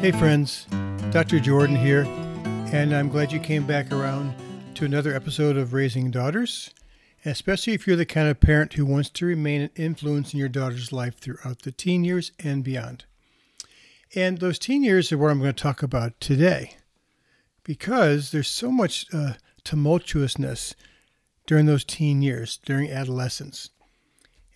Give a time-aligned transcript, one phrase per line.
[0.00, 0.64] Hey, friends,
[1.10, 1.38] Dr.
[1.38, 2.04] Jordan here,
[2.72, 4.34] and I'm glad you came back around
[4.76, 6.70] to another episode of Raising Daughters,
[7.26, 10.48] especially if you're the kind of parent who wants to remain an influence in your
[10.48, 13.04] daughter's life throughout the teen years and beyond.
[14.14, 16.76] And those teen years are what I'm going to talk about today
[17.62, 19.34] because there's so much uh,
[19.66, 20.74] tumultuousness
[21.46, 23.68] during those teen years, during adolescence.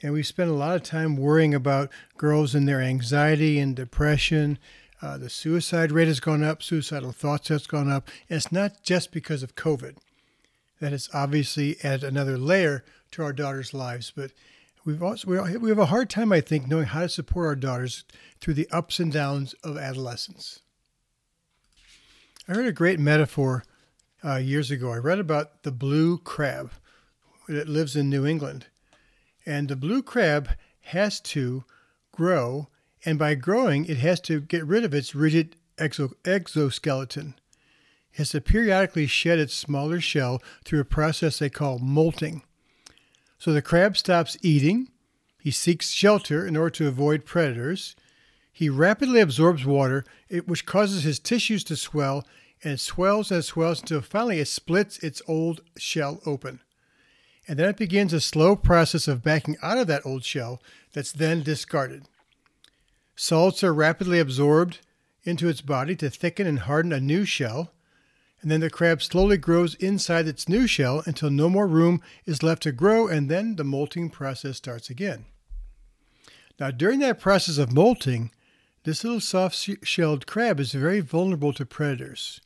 [0.03, 4.59] And we spend a lot of time worrying about girls and their anxiety and depression
[5.05, 8.09] uh, the suicide rate has gone up, suicidal thoughts has gone up.
[8.31, 9.99] And it's not just because of COVID.
[10.81, 14.13] That has obviously added another layer to our daughters' lives.
[14.17, 14.33] But
[14.85, 18.05] we've also we have a hard time, I think, knowing how to support our daughters
[18.41, 20.61] through the ups and downs of adolescence.
[22.49, 23.63] I heard a great metaphor
[24.25, 24.91] uh, years ago.
[24.91, 26.73] I read about the blue crab
[27.47, 28.67] that lives in New England,
[29.45, 30.49] and the blue crab
[30.81, 31.65] has to
[32.11, 32.69] grow
[33.05, 37.35] and by growing, it has to get rid of its rigid exo- exoskeleton.
[38.13, 42.43] It has to periodically shed its smaller shell through a process they call molting.
[43.39, 44.89] So the crab stops eating,
[45.45, 47.95] he seeks shelter in order to avoid predators.
[48.51, 50.07] He rapidly absorbs water,
[50.47, 52.27] which causes his tissues to swell,
[52.63, 56.61] and swells and swells until finally it splits its old shell open.
[57.47, 60.63] And then it begins a slow process of backing out of that old shell
[60.95, 62.05] that's then discarded.
[63.17, 64.81] Salts are rapidly absorbed
[65.23, 67.73] into its body to thicken and harden a new shell,
[68.43, 72.43] and then the crab slowly grows inside its new shell until no more room is
[72.43, 75.25] left to grow, and then the molting process starts again.
[76.61, 78.31] Now, during that process of molting,
[78.85, 82.41] this little soft shelled crab is very vulnerable to predators.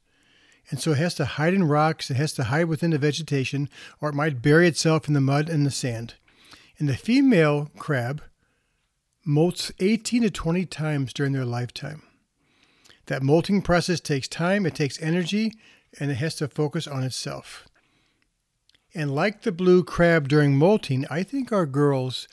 [0.71, 3.69] And so it has to hide in rocks, it has to hide within the vegetation,
[4.01, 6.15] or it might bury itself in the mud and the sand.
[6.79, 8.23] And the female crab
[9.29, 12.03] molts 18 to 20 times during their lifetime.
[13.07, 15.53] That molting process takes time, it takes energy,
[16.01, 17.69] and it has to focus on itself.
[18.95, 22.27] And like the blue crab during molting, I think our girls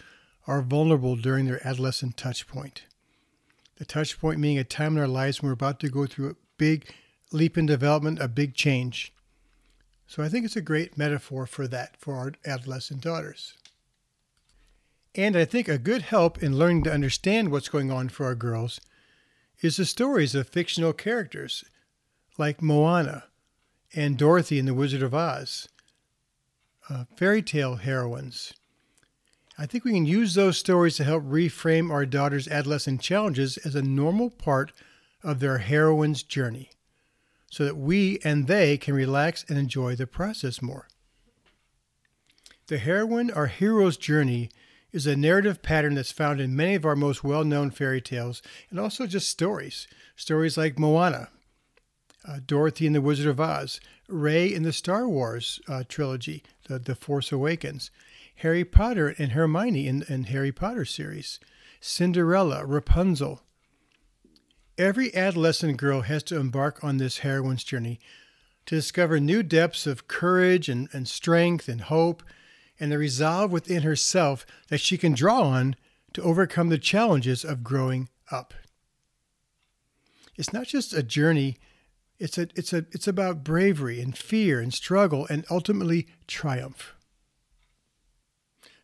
[0.47, 2.83] are vulnerable during their adolescent touch point.
[3.77, 6.29] The touch point being a time in our lives when we're about to go through
[6.29, 6.89] a big
[7.31, 9.11] leap in development, a big change.
[10.07, 13.53] So I think it's a great metaphor for that for our adolescent daughters.
[15.15, 18.35] And I think a good help in learning to understand what's going on for our
[18.35, 18.81] girls
[19.61, 21.63] is the stories of fictional characters
[22.37, 23.23] like Moana
[23.95, 25.69] and Dorothy in The Wizard of Oz,
[26.89, 28.53] uh, fairy tale heroines.
[29.57, 33.73] I think we can use those stories to help reframe our daughters' adolescent challenges as
[33.73, 34.73] a normal part
[35.23, 36.71] of their heroine's journey
[37.49, 40.89] so that we and they can relax and enjoy the process more.
[42.67, 44.49] The heroine or hero's journey
[44.95, 48.41] is a narrative pattern that's found in many of our most well known fairy tales
[48.69, 49.87] and also just stories.
[50.15, 51.27] Stories like Moana,
[52.25, 56.79] uh, Dorothy and the Wizard of Oz, Rey in the Star Wars uh, trilogy, the,
[56.79, 57.91] the Force Awakens,
[58.35, 61.41] Harry Potter and Hermione in, in Harry Potter series,
[61.81, 63.41] Cinderella, Rapunzel.
[64.77, 67.99] Every adolescent girl has to embark on this heroine's journey
[68.65, 72.23] to discover new depths of courage and, and strength and hope
[72.79, 75.75] and the resolve within herself that she can draw on
[76.13, 78.53] to overcome the challenges of growing up.
[80.37, 81.57] It's not just a journey,
[82.19, 86.95] it's, a, it's, a, it's about bravery and fear and struggle and ultimately triumph.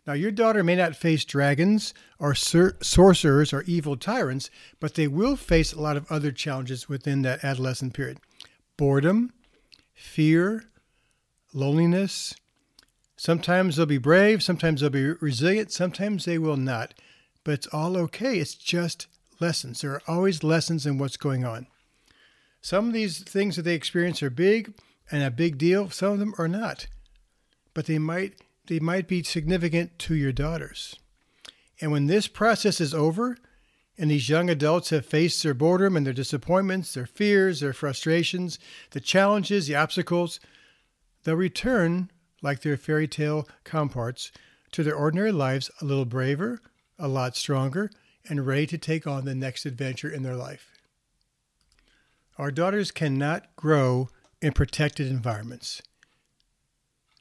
[0.07, 4.49] Now, your daughter may not face dragons or sor- sorcerers or evil tyrants,
[4.79, 8.17] but they will face a lot of other challenges within that adolescent period
[8.77, 9.31] boredom,
[9.93, 10.63] fear,
[11.53, 12.33] loneliness,
[13.21, 16.95] Sometimes they'll be brave, sometimes they'll be resilient, sometimes they will not.
[17.43, 18.39] But it's all okay.
[18.39, 19.05] It's just
[19.39, 19.81] lessons.
[19.81, 21.67] There are always lessons in what's going on.
[22.61, 24.73] Some of these things that they experience are big
[25.11, 26.87] and a big deal, some of them are not.
[27.75, 30.95] But they might they might be significant to your daughters.
[31.79, 33.37] And when this process is over,
[33.99, 38.57] and these young adults have faced their boredom and their disappointments, their fears, their frustrations,
[38.91, 40.39] the challenges, the obstacles,
[41.23, 42.09] they'll return
[42.41, 44.31] like their fairy tale counterparts,
[44.71, 46.61] to their ordinary lives a little braver,
[46.97, 47.91] a lot stronger,
[48.29, 50.69] and ready to take on the next adventure in their life.
[52.37, 54.09] Our daughters cannot grow
[54.41, 55.81] in protected environments.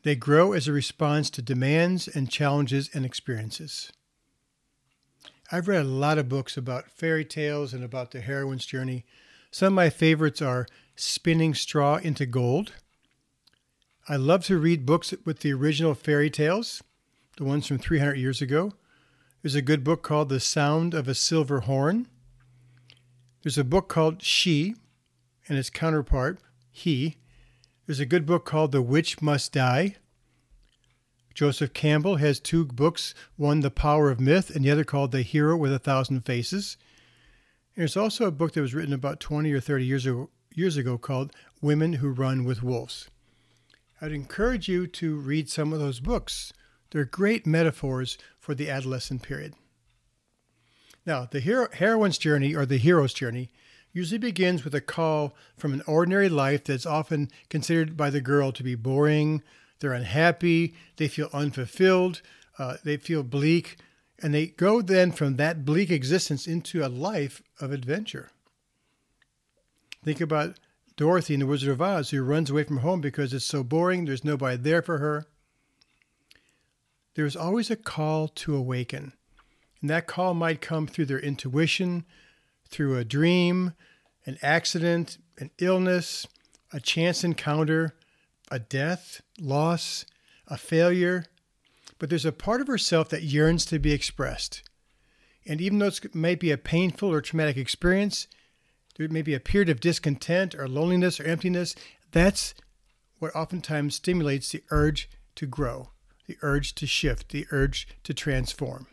[0.02, 3.92] They grow as a response to demands and challenges and experiences.
[5.52, 9.04] I've read a lot of books about fairy tales and about the heroine's journey.
[9.50, 12.72] Some of my favorites are Spinning Straw into Gold.
[14.10, 16.82] I love to read books with the original fairy tales,
[17.36, 18.72] the ones from 300 years ago.
[19.40, 22.08] There's a good book called The Sound of a Silver Horn.
[23.44, 24.74] There's a book called She
[25.46, 26.40] and its counterpart,
[26.72, 27.18] He.
[27.86, 29.94] There's a good book called The Witch Must Die.
[31.32, 35.22] Joseph Campbell has two books, one The Power of Myth and the other called The
[35.22, 36.76] Hero with a Thousand Faces.
[37.76, 40.98] There's also a book that was written about 20 or 30 years ago, years ago
[40.98, 41.32] called
[41.62, 43.08] Women Who Run with Wolves.
[44.00, 46.52] I'd encourage you to read some of those books.
[46.90, 49.54] They're great metaphors for the adolescent period.
[51.06, 53.50] Now, the hero, heroine's journey or the hero's journey
[53.92, 58.52] usually begins with a call from an ordinary life that's often considered by the girl
[58.52, 59.42] to be boring,
[59.80, 62.22] they're unhappy, they feel unfulfilled,
[62.58, 63.78] uh, they feel bleak,
[64.22, 68.30] and they go then from that bleak existence into a life of adventure.
[70.04, 70.58] Think about
[71.00, 74.04] Dorothy in The Wizard of Oz, who runs away from home because it's so boring,
[74.04, 75.24] there's nobody there for her.
[77.14, 79.14] There's always a call to awaken.
[79.80, 82.04] And that call might come through their intuition,
[82.68, 83.72] through a dream,
[84.26, 86.26] an accident, an illness,
[86.70, 87.94] a chance encounter,
[88.50, 90.04] a death, loss,
[90.48, 91.24] a failure.
[91.98, 94.68] But there's a part of herself that yearns to be expressed.
[95.46, 98.26] And even though it may be a painful or traumatic experience,
[99.00, 101.74] there may be a period of discontent or loneliness or emptiness.
[102.12, 102.52] That's
[103.18, 105.88] what oftentimes stimulates the urge to grow,
[106.26, 108.88] the urge to shift, the urge to transform.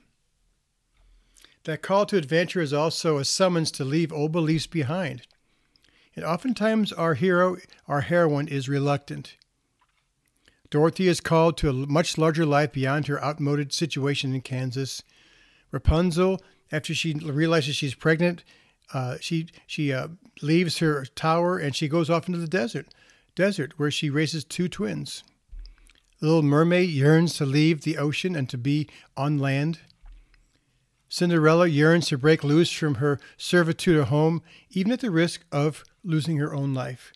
[1.66, 5.28] That call to adventure is also a summons to leave old beliefs behind.
[6.16, 9.36] And oftentimes our hero, our heroine, is reluctant.
[10.70, 15.04] Dorothy is called to a much larger life beyond her outmoded situation in Kansas.
[15.70, 18.46] Rapunzel, after she realizes she's pregnant,
[18.94, 20.08] uh, she she uh,
[20.42, 22.88] leaves her tower and she goes off into the desert,
[23.36, 25.24] desert where she raises two twins.
[26.20, 29.80] The little mermaid yearns to leave the ocean and to be on land.
[31.10, 34.42] Cinderella yearns to break loose from her servitude at home,
[34.72, 37.14] even at the risk of losing her own life,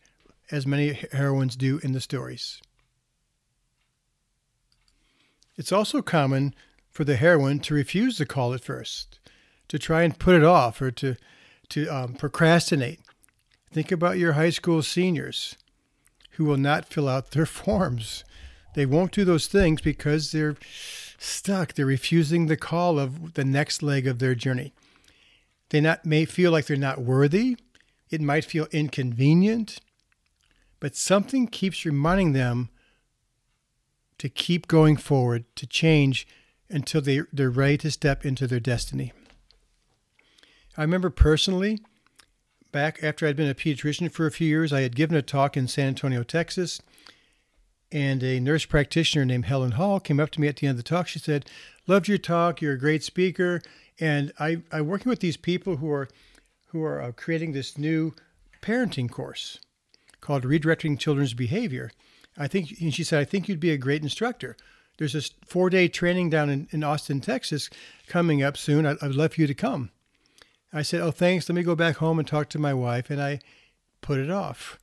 [0.50, 2.62] as many heroines do in the stories.
[5.58, 6.54] It's also common
[6.90, 9.20] for the heroine to refuse the call at first,
[9.68, 11.16] to try and put it off or to
[11.72, 13.00] to um, procrastinate.
[13.72, 15.56] Think about your high school seniors
[16.32, 18.24] who will not fill out their forms.
[18.76, 20.56] They won't do those things because they're
[21.18, 21.74] stuck.
[21.74, 24.74] They're refusing the call of the next leg of their journey.
[25.70, 27.58] They not, may feel like they're not worthy.
[28.10, 29.80] It might feel inconvenient,
[30.82, 32.70] but something keeps reminding them
[34.18, 36.28] to keep going forward, to change
[36.70, 39.14] until they, they're ready to step into their destiny.
[40.78, 41.80] I remember personally,
[42.72, 45.58] back after I'd been a pediatrician for a few years, I had given a talk
[45.58, 46.82] in San Antonio, Texas,
[47.92, 50.84] and a nurse practitioner named Helen Hall came up to me at the end of
[50.84, 51.10] the talk.
[51.10, 51.50] She said,
[51.88, 52.62] "Loved your talk.
[52.62, 53.62] You're a great speaker,
[54.00, 56.08] and I, I'm working with these people who are
[56.68, 58.14] who are uh, creating this new
[58.62, 59.60] parenting course
[60.22, 61.92] called Redirecting Children's Behavior.
[62.38, 64.56] I think," and she said, "I think you'd be a great instructor."
[64.98, 67.70] There's this four-day training down in, in Austin, Texas,
[68.08, 68.86] coming up soon.
[68.86, 69.90] I'd, I'd love for you to come.
[70.74, 71.48] I said, Oh, thanks.
[71.50, 73.10] Let me go back home and talk to my wife.
[73.10, 73.40] And I
[74.02, 74.80] put it off.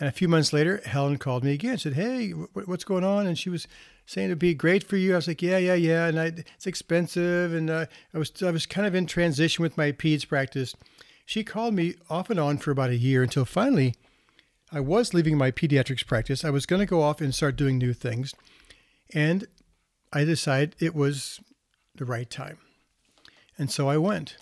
[0.00, 1.76] And a few months later, Helen called me again.
[1.76, 3.68] Said, "Hey, what's going on?" And she was
[4.06, 5.12] saying it'd be great for you.
[5.12, 8.50] I was like, "Yeah, yeah, yeah." And I, it's expensive, and uh, I was I
[8.50, 10.74] was kind of in transition with my peds practice.
[11.26, 13.94] She called me off and on for about a year until finally,
[14.72, 16.46] I was leaving my pediatrics practice.
[16.46, 18.34] I was going to go off and start doing new things,
[19.12, 19.46] and
[20.14, 21.40] I decided it was
[21.94, 22.56] the right time,
[23.58, 24.38] and so I went.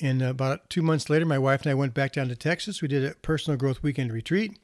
[0.00, 2.82] And about two months later, my wife and I went back down to Texas.
[2.82, 4.58] We did a personal growth weekend retreat.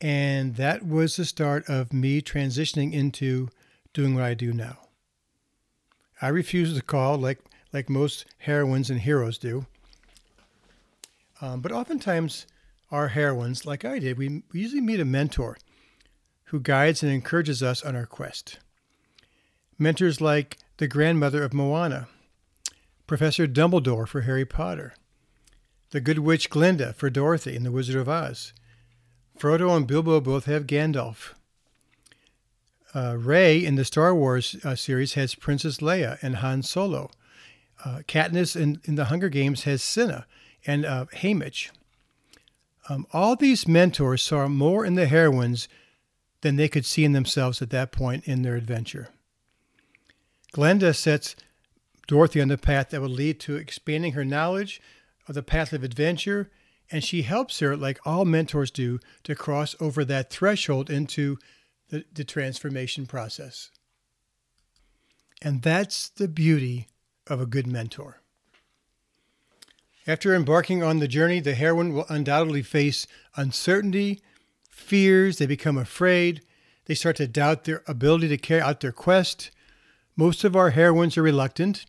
[0.00, 3.48] And that was the start of me transitioning into
[3.94, 4.78] doing what I do now.
[6.20, 7.40] I refused the call, like,
[7.72, 9.66] like most heroines and heroes do.
[11.40, 12.46] Um, but oftentimes,
[12.90, 15.56] our heroines, like I did, we, we usually meet a mentor
[16.44, 18.58] who guides and encourages us on our quest.
[19.78, 22.08] Mentors like the grandmother of Moana,
[23.12, 24.94] Professor Dumbledore for Harry Potter,
[25.90, 28.54] the Good Witch Glinda for Dorothy in The Wizard of Oz.
[29.38, 31.34] Frodo and Bilbo both have Gandalf.
[32.94, 37.10] Uh, Rey in the Star Wars uh, series has Princess Leia and Han Solo.
[37.84, 40.26] Uh, Katniss in, in the Hunger Games has Cinna
[40.66, 41.68] and uh, Haymitch.
[42.88, 45.68] Um, all these mentors saw more in the heroines
[46.40, 49.10] than they could see in themselves at that point in their adventure.
[50.54, 51.36] Glenda sets
[52.06, 54.80] Dorothy on the path that will lead to expanding her knowledge
[55.28, 56.50] of the path of adventure,
[56.90, 61.38] and she helps her, like all mentors do, to cross over that threshold into
[61.90, 63.70] the, the transformation process.
[65.40, 66.88] And that's the beauty
[67.26, 68.20] of a good mentor.
[70.06, 73.06] After embarking on the journey, the heroine will undoubtedly face
[73.36, 74.20] uncertainty,
[74.68, 76.42] fears, they become afraid,
[76.86, 79.52] they start to doubt their ability to carry out their quest.
[80.16, 81.86] Most of our heroines are reluctant.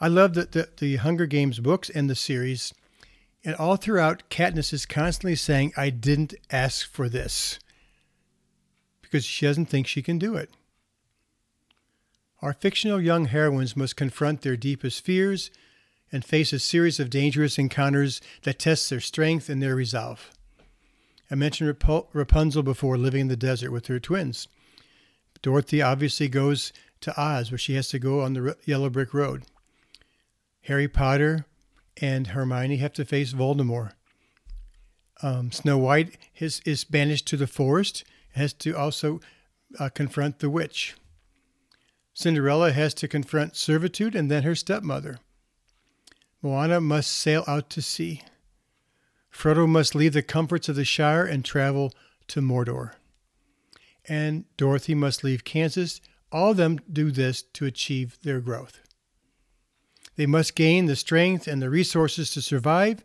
[0.00, 2.72] I love the, the, the Hunger Games books and the series.
[3.44, 7.58] And all throughout, Katniss is constantly saying, I didn't ask for this.
[9.02, 10.50] Because she doesn't think she can do it.
[12.40, 15.50] Our fictional young heroines must confront their deepest fears
[16.12, 20.30] and face a series of dangerous encounters that test their strength and their resolve.
[21.30, 21.76] I mentioned
[22.12, 24.48] Rapunzel before living in the desert with her twins.
[25.42, 29.44] Dorothy obviously goes to Oz, where she has to go on the yellow brick road.
[30.68, 31.46] Harry Potter
[31.96, 33.92] and Hermione have to face Voldemort.
[35.22, 39.20] Um, Snow White is, is banished to the forest, has to also
[39.80, 40.94] uh, confront the witch.
[42.12, 45.20] Cinderella has to confront servitude and then her stepmother.
[46.42, 48.20] Moana must sail out to sea.
[49.32, 51.94] Frodo must leave the comforts of the Shire and travel
[52.26, 52.92] to Mordor.
[54.06, 56.02] And Dorothy must leave Kansas.
[56.30, 58.82] All of them do this to achieve their growth.
[60.18, 63.04] They must gain the strength and the resources to survive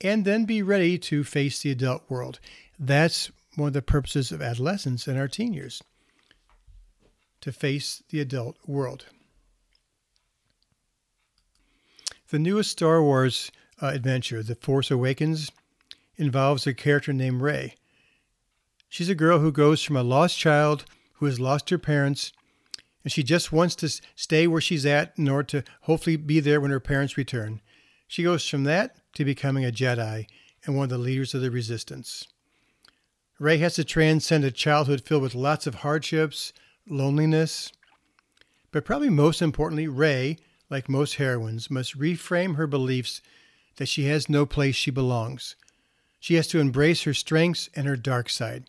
[0.00, 2.38] and then be ready to face the adult world.
[2.78, 5.82] That's one of the purposes of adolescence and our teen years
[7.40, 9.06] to face the adult world.
[12.30, 13.50] The newest Star Wars
[13.82, 15.50] uh, adventure, The Force Awakens,
[16.16, 17.74] involves a character named Rey.
[18.88, 22.32] She's a girl who goes from a lost child who has lost her parents,
[23.02, 26.60] and she just wants to stay where she's at in order to hopefully be there
[26.60, 27.60] when her parents return.
[28.06, 30.26] She goes from that to becoming a Jedi
[30.64, 32.28] and one of the leaders of the Resistance.
[33.38, 36.52] Rey has to transcend a childhood filled with lots of hardships,
[36.88, 37.72] loneliness,
[38.70, 40.36] but probably most importantly, Rey,
[40.70, 43.20] like most heroines, must reframe her beliefs
[43.76, 45.56] that she has no place she belongs,
[46.22, 48.66] she has to embrace her strengths and her dark side.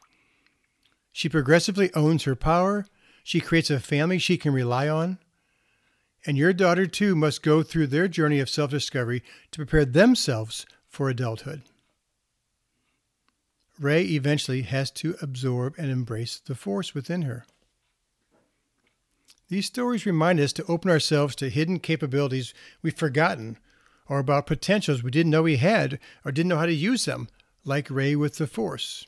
[1.11, 2.87] She progressively owns her power.
[3.23, 5.17] She creates a family she can rely on.
[6.25, 10.65] And your daughter, too, must go through their journey of self discovery to prepare themselves
[10.87, 11.63] for adulthood.
[13.79, 17.45] Rey eventually has to absorb and embrace the force within her.
[19.49, 23.57] These stories remind us to open ourselves to hidden capabilities we've forgotten
[24.07, 27.27] or about potentials we didn't know we had or didn't know how to use them
[27.65, 29.05] like Rey with the Force.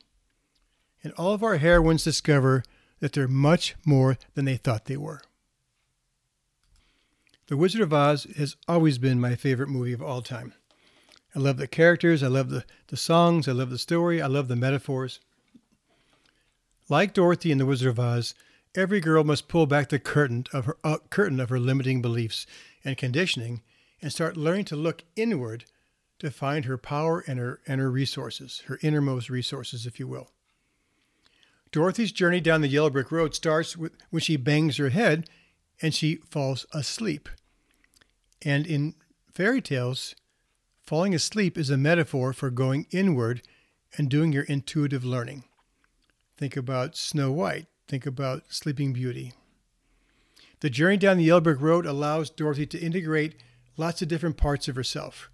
[1.03, 2.63] And all of our heroines discover
[2.99, 5.21] that they're much more than they thought they were.
[7.47, 10.53] The Wizard of Oz has always been my favorite movie of all time.
[11.35, 14.47] I love the characters, I love the, the songs, I love the story, I love
[14.47, 15.19] the metaphors.
[16.89, 18.33] Like Dorothy in The Wizard of Oz,
[18.73, 22.47] every girl must pull back the curtain of her uh, curtain of her limiting beliefs
[22.83, 23.61] and conditioning
[24.01, 25.65] and start learning to look inward
[26.19, 30.31] to find her power and her, and her resources, her innermost resources, if you will.
[31.75, 35.29] Dorothy's journey down the yellow brick road starts with, when she bangs her head
[35.81, 37.27] and she falls asleep.
[38.41, 38.95] And in
[39.33, 40.15] fairy tales,
[40.85, 43.41] falling asleep is a metaphor for going inward
[43.97, 45.43] and doing your intuitive learning.
[46.37, 49.33] Think about Snow White, think about Sleeping Beauty.
[50.61, 53.35] The journey down the yellow brick road allows Dorothy to integrate
[53.75, 55.29] lots of different parts of herself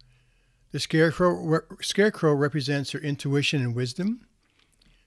[0.72, 4.26] the scarecrow, re- scarecrow represents her intuition and wisdom.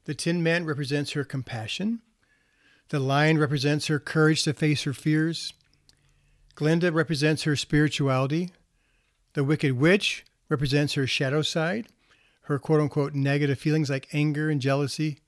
[0.06, 2.02] The Tin Man represents her compassion.
[2.90, 5.54] The lion represents her courage to face her fears.
[6.54, 8.52] Glinda represents her spirituality.
[9.34, 11.88] The Wicked Witch represents her shadow side,
[12.44, 15.20] her quote unquote negative feelings like anger and jealousy.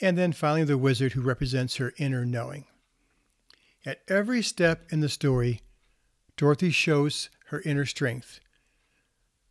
[0.00, 2.66] And then finally, the Wizard, who represents her inner knowing.
[3.84, 5.62] At every step in the story,
[6.36, 8.40] Dorothy shows her inner strength.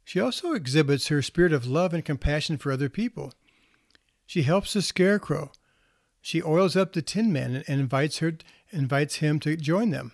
[0.03, 3.33] She also exhibits her spirit of love and compassion for other people.
[4.29, 5.51] She helps the scarecrow.
[6.21, 8.33] She oils up the Tin Man and invites her
[8.69, 10.11] invites him to join them.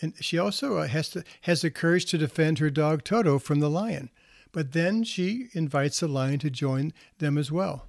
[0.00, 3.60] And she also uh, has to has the courage to defend her dog Toto from
[3.60, 4.10] the lion.
[4.50, 7.86] But then she invites the lion to join them as well.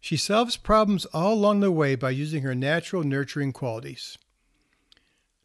[0.00, 4.18] She solves problems all along the way by using her natural nurturing qualities.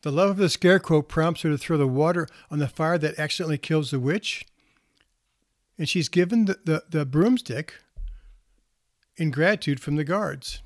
[0.01, 3.17] The love of the scarecrow prompts her to throw the water on the fire that
[3.17, 4.45] accidentally kills the witch.
[5.77, 7.75] And she's given the, the, the broomstick
[9.17, 10.61] in gratitude from the guards.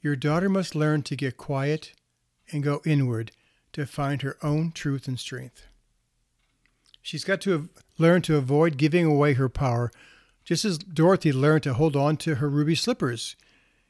[0.00, 1.92] Your daughter must learn to get quiet
[2.50, 3.32] and go inward
[3.72, 5.66] to find her own truth and strength.
[7.02, 7.68] She's got to
[7.98, 9.90] learn to avoid giving away her power,
[10.44, 13.36] just as Dorothy learned to hold on to her ruby slippers,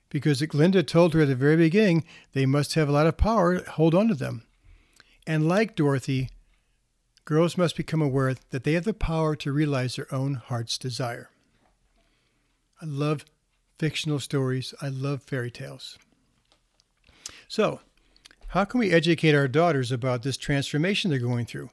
[0.09, 3.63] because Glinda told her at the very beginning they must have a lot of power,
[3.63, 4.43] hold on to them.
[5.27, 6.31] And like Dorothy,
[7.25, 11.31] girls must become aware that they have the power to realize their own heart's desire.
[12.81, 13.25] I love
[13.79, 14.75] fictional stories.
[14.81, 15.99] I love fairy tales.
[17.49, 17.81] So,
[18.49, 21.71] how can we educate our daughters about this transformation they're going through?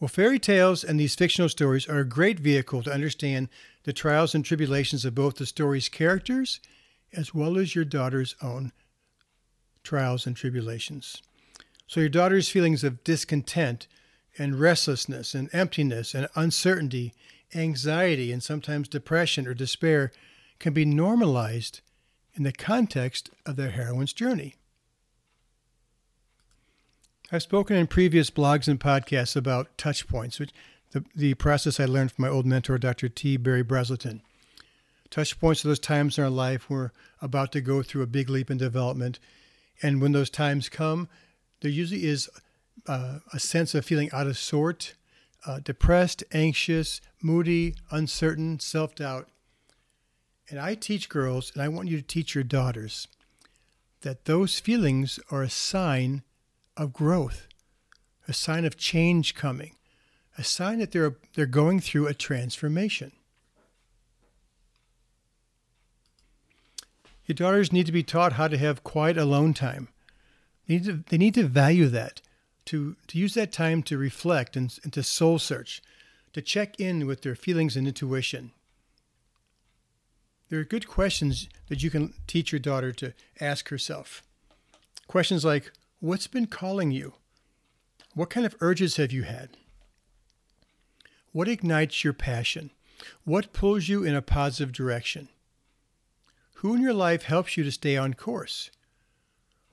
[0.00, 3.48] Well, fairy tales and these fictional stories are a great vehicle to understand
[3.82, 6.60] the trials and tribulations of both the story's characters
[7.12, 8.72] as well as your daughter's own
[9.82, 11.22] trials and tribulations.
[11.86, 13.88] So, your daughter's feelings of discontent
[14.38, 17.14] and restlessness and emptiness and uncertainty,
[17.54, 20.12] anxiety, and sometimes depression or despair
[20.58, 21.80] can be normalized
[22.34, 24.54] in the context of their heroine's journey.
[27.30, 30.50] I've spoken in previous blogs and podcasts about touch points, which
[30.92, 33.08] the, the process I learned from my old mentor, Dr.
[33.08, 33.36] T.
[33.36, 34.20] Berry Brazelton.
[35.10, 36.90] Touch points are those times in our life we're
[37.20, 39.18] about to go through a big leap in development.
[39.82, 41.08] And when those times come,
[41.60, 42.30] there usually is
[42.86, 44.94] uh, a sense of feeling out of sort,
[45.48, 49.28] uh, depressed, anxious, moody, uncertain, self doubt.
[50.50, 53.08] And I teach girls, and I want you to teach your daughters,
[54.02, 56.22] that those feelings are a sign
[56.76, 57.48] of growth,
[58.28, 59.72] a sign of change coming,
[60.36, 63.12] a sign that they're, they're going through a transformation.
[67.24, 69.88] Your daughters need to be taught how to have quiet alone time.
[70.66, 72.20] They need to, they need to value that,
[72.68, 75.82] to, to use that time to reflect and, and to soul search,
[76.34, 78.52] to check in with their feelings and intuition.
[80.50, 84.22] There are good questions that you can teach your daughter to ask herself.
[85.06, 87.14] Questions like What's been calling you?
[88.14, 89.56] What kind of urges have you had?
[91.32, 92.70] What ignites your passion?
[93.24, 95.28] What pulls you in a positive direction?
[96.56, 98.70] Who in your life helps you to stay on course?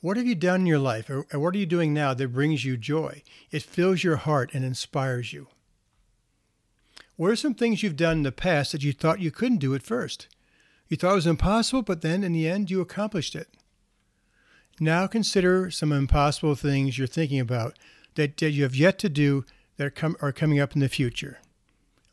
[0.06, 2.64] What have you done in your life, or what are you doing now that brings
[2.64, 3.24] you joy?
[3.50, 5.48] It fills your heart and inspires you.
[7.16, 9.74] What are some things you've done in the past that you thought you couldn't do
[9.74, 10.28] at first?
[10.90, 13.48] You thought it was impossible, but then in the end, you accomplished it.
[14.80, 17.76] Now consider some impossible things you're thinking about
[18.14, 19.44] that, that you have yet to do
[19.78, 21.40] that are, com- are coming up in the future,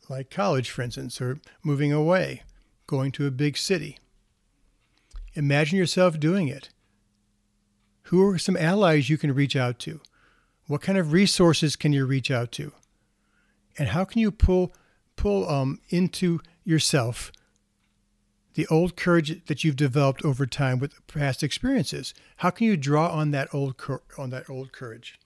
[0.09, 2.41] like college, for instance, or moving away,
[2.87, 3.99] going to a big city.
[5.35, 6.69] Imagine yourself doing it.
[8.03, 10.01] Who are some allies you can reach out to?
[10.67, 12.71] What kind of resources can you reach out to?
[13.77, 14.73] And how can you pull
[15.15, 17.31] pull um, into yourself
[18.53, 22.13] the old courage that you've developed over time with past experiences.
[22.37, 23.75] How can you draw on that old
[24.17, 25.19] on that old courage?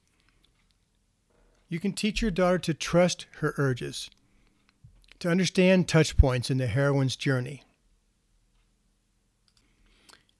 [1.68, 4.08] You can teach your daughter to trust her urges,
[5.18, 7.62] to understand touch points in the heroine's journey.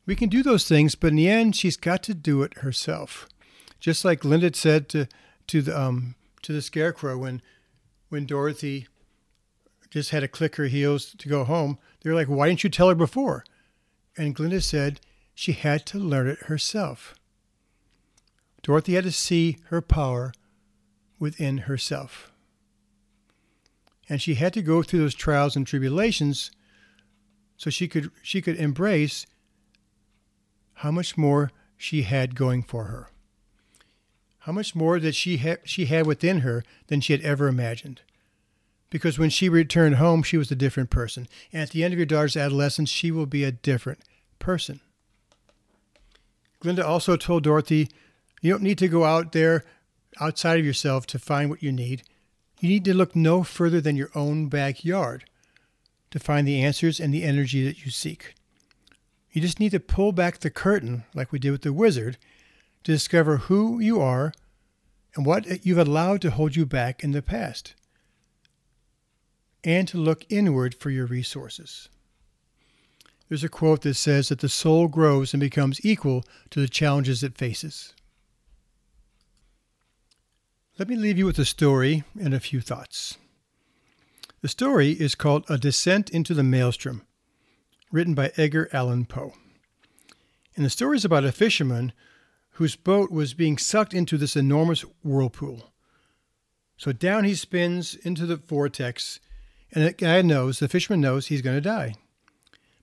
[0.08, 3.28] We can do those things, but in the end, she's got to do it herself.
[3.78, 5.06] Just like Glinda said to
[5.48, 7.42] to the um, to the scarecrow when
[8.08, 8.86] when Dorothy
[9.90, 11.78] just had to click her heels to go home.
[12.00, 13.44] They're like, why didn't you tell her before?
[14.16, 15.00] And Glinda said
[15.34, 17.14] she had to learn it herself.
[18.62, 20.32] Dorothy had to see her power
[21.18, 22.32] within herself.
[24.08, 26.50] And she had to go through those trials and tribulations
[27.58, 29.26] so she could she could embrace
[30.78, 33.10] how much more she had going for her.
[34.40, 38.02] How much more that she had she had within her than she had ever imagined
[38.90, 41.28] because when she returned home, she was a different person.
[41.52, 44.00] And at the end of your daughter's adolescence, she will be a different
[44.38, 44.80] person.
[46.60, 47.88] Glinda also told Dorothy,
[48.40, 49.64] You don't need to go out there
[50.20, 52.02] outside of yourself to find what you need.
[52.60, 55.24] You need to look no further than your own backyard
[56.10, 58.34] to find the answers and the energy that you seek.
[59.30, 62.18] You just need to pull back the curtain, like we did with the wizard,
[62.84, 64.32] to discover who you are
[65.14, 67.74] and what you've allowed to hold you back in the past
[69.64, 71.88] and to look inward for your resources.
[73.28, 77.22] There's a quote that says that the soul grows and becomes equal to the challenges
[77.22, 77.94] it faces.
[80.78, 83.18] Let me leave you with a story and a few thoughts.
[84.40, 87.02] The story is called A Descent into the Maelstrom,
[87.90, 89.34] written by Edgar Allan Poe.
[90.56, 91.92] And the story is about a fisherman
[92.52, 95.72] whose boat was being sucked into this enormous whirlpool.
[96.76, 99.20] So down he spins into the vortex,
[99.72, 101.94] and the guy knows, the fisherman knows he's going to die.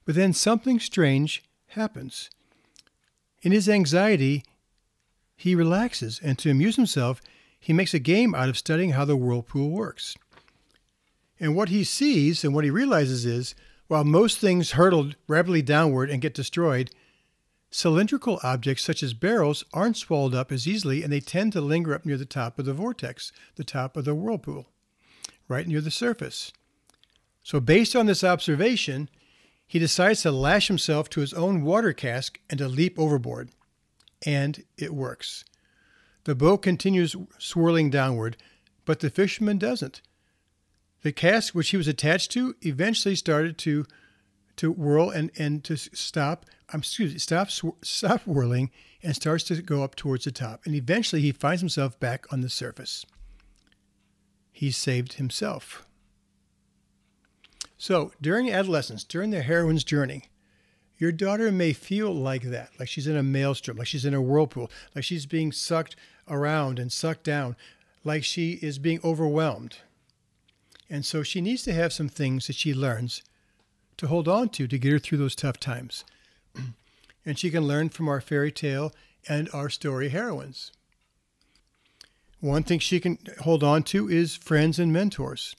[0.06, 2.30] But then something strange happens.
[3.42, 4.44] In his anxiety,
[5.36, 7.22] he relaxes, and to amuse himself,
[7.60, 10.16] he makes a game out of studying how the whirlpool works.
[11.40, 13.56] And what he sees and what he realizes is
[13.88, 16.90] while most things hurtle rapidly downward and get destroyed,
[17.70, 21.94] cylindrical objects such as barrels aren't swallowed up as easily and they tend to linger
[21.94, 24.68] up near the top of the vortex, the top of the whirlpool,
[25.48, 26.52] right near the surface.
[27.44, 29.10] So, based on this observation,
[29.68, 33.50] he decides to lash himself to his own water cask and to leap overboard.
[34.26, 35.46] And it works.
[36.24, 38.38] The boat continues swirling downward,
[38.84, 40.02] but the fisherman doesn't.
[41.06, 43.86] The cask which he was attached to eventually started to
[44.56, 46.48] to whirl and, and to stop.
[46.74, 47.52] Um, excuse me, stop
[47.84, 48.72] stop whirling
[49.04, 50.66] and starts to go up towards the top.
[50.66, 53.06] And eventually, he finds himself back on the surface.
[54.52, 55.86] He saved himself.
[57.78, 60.24] So during adolescence, during the heroine's journey,
[60.98, 64.22] your daughter may feel like that, like she's in a maelstrom, like she's in a
[64.24, 65.96] whirlpool, like she's being sucked
[66.28, 67.56] around and sucked down,
[68.04, 69.78] like she is being overwhelmed.
[70.90, 73.24] And so she needs to have some things that she learns
[73.98, 76.04] to hold on to to get her through those tough times.
[77.26, 78.94] and she can learn from our fairy tale
[79.28, 80.72] and our story heroines.
[82.40, 85.56] One thing she can hold on to is friends and mentors.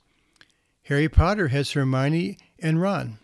[0.84, 3.18] Harry Potter has Hermione and Ron.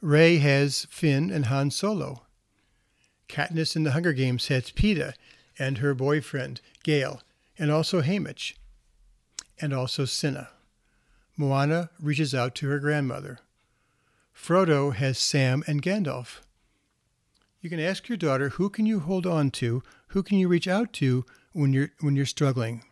[0.00, 2.22] Rey has Finn and Han Solo.
[3.28, 5.14] Katniss in the Hunger Games has Peeta
[5.58, 7.20] and her boyfriend, Gale,
[7.58, 8.54] and also Haymitch,
[9.60, 10.48] and also Cinna.
[11.36, 13.38] Moana reaches out to her grandmother.
[14.34, 16.40] Frodo has Sam and Gandalf.
[17.60, 20.68] You can ask your daughter who can you hold on to, who can you reach
[20.68, 22.84] out to when you're when you're struggling.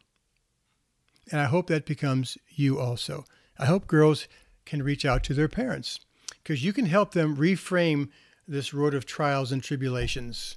[1.31, 3.24] And I hope that becomes you also.
[3.59, 4.26] I hope girls
[4.64, 6.00] can reach out to their parents
[6.42, 8.09] because you can help them reframe
[8.48, 10.57] this road of trials and tribulations,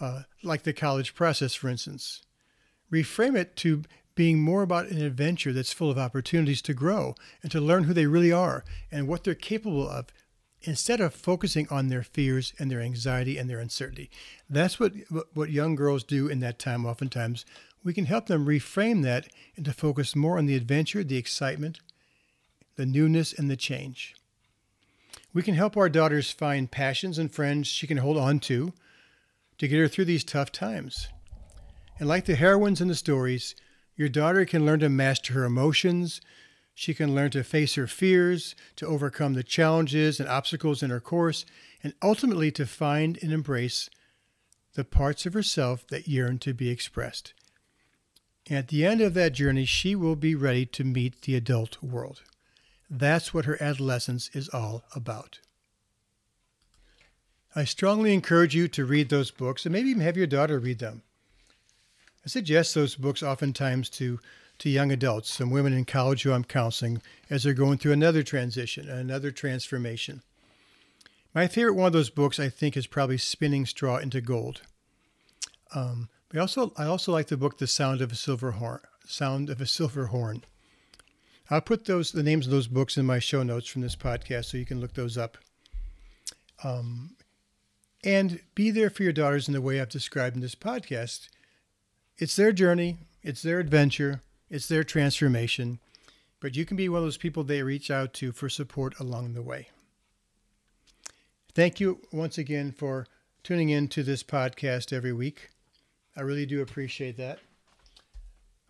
[0.00, 2.22] uh, like the college process, for instance.
[2.92, 3.82] Reframe it to
[4.18, 7.94] being more about an adventure that's full of opportunities to grow and to learn who
[7.94, 10.06] they really are and what they're capable of
[10.62, 14.10] instead of focusing on their fears and their anxiety and their uncertainty.
[14.50, 14.92] That's what,
[15.34, 17.46] what young girls do in that time, oftentimes.
[17.84, 21.78] We can help them reframe that and to focus more on the adventure, the excitement,
[22.74, 24.16] the newness, and the change.
[25.32, 28.72] We can help our daughters find passions and friends she can hold on to
[29.58, 31.06] to get her through these tough times.
[32.00, 33.54] And like the heroines in the stories,
[33.98, 36.20] your daughter can learn to master her emotions.
[36.72, 41.00] She can learn to face her fears, to overcome the challenges and obstacles in her
[41.00, 41.44] course,
[41.82, 43.90] and ultimately to find and embrace
[44.74, 47.34] the parts of herself that yearn to be expressed.
[48.48, 52.22] At the end of that journey, she will be ready to meet the adult world.
[52.88, 55.40] That's what her adolescence is all about.
[57.56, 60.78] I strongly encourage you to read those books and maybe even have your daughter read
[60.78, 61.02] them.
[62.28, 64.20] I suggest those books oftentimes to,
[64.58, 68.22] to young adults, some women in college who I'm counseling as they're going through another
[68.22, 70.20] transition, another transformation.
[71.34, 74.60] My favorite one of those books, I think, is probably Spinning Straw into Gold.
[75.74, 78.80] Um, I also I also like the book The Sound of a Silver Horn.
[79.06, 80.44] Sound of a Silver Horn.
[81.48, 84.44] I'll put those the names of those books in my show notes from this podcast,
[84.44, 85.38] so you can look those up.
[86.62, 87.16] Um,
[88.04, 91.28] and be there for your daughters in the way I've described in this podcast
[92.18, 95.78] it's their journey, it's their adventure, it's their transformation,
[96.40, 99.34] but you can be one of those people they reach out to for support along
[99.34, 99.68] the way.
[101.54, 103.06] Thank you once again for
[103.42, 105.50] tuning in to this podcast every week.
[106.16, 107.38] I really do appreciate that.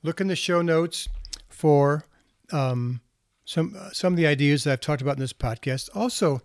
[0.02, 1.08] Look in the show notes
[1.48, 2.04] for
[2.52, 3.00] um,
[3.44, 5.88] some uh, some of the ideas that I've talked about in this podcast.
[5.94, 6.40] Also,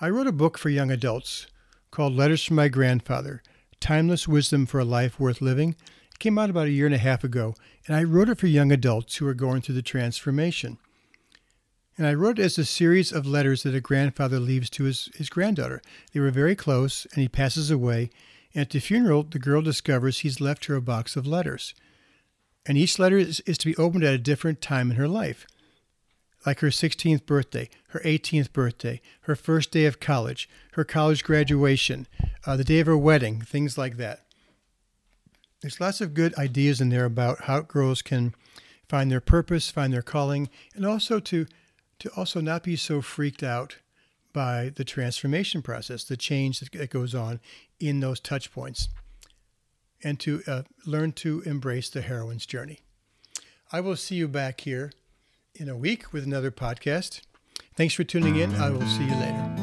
[0.00, 1.46] I wrote a book for young adults
[1.90, 3.42] called Letters from My Grandfather:
[3.80, 5.76] Timeless Wisdom for a Life Worth Living.
[6.14, 7.54] It came out about a year and a half ago,
[7.86, 10.78] and I wrote it for young adults who are going through the transformation.
[11.96, 15.08] And I wrote it as a series of letters that a grandfather leaves to his,
[15.14, 15.82] his granddaughter.
[16.12, 18.10] They were very close, and he passes away.
[18.52, 21.74] And at the funeral, the girl discovers he's left her a box of letters.
[22.66, 25.46] And each letter is, is to be opened at a different time in her life,
[26.46, 32.06] like her 16th birthday, her 18th birthday, her first day of college, her college graduation,
[32.46, 34.20] uh, the day of her wedding, things like that.
[35.64, 38.34] There's lots of good ideas in there about how girls can
[38.86, 41.46] find their purpose, find their calling, and also to
[42.00, 43.78] to also not be so freaked out
[44.34, 47.40] by the transformation process, the change that goes on
[47.80, 48.88] in those touch points,
[50.02, 52.80] and to uh, learn to embrace the heroine's journey.
[53.72, 54.92] I will see you back here
[55.54, 57.22] in a week with another podcast.
[57.74, 58.54] Thanks for tuning in.
[58.56, 59.53] I will see you later.